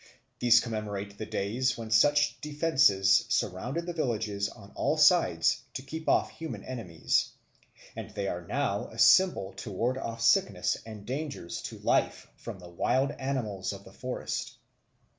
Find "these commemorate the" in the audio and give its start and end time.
0.39-1.27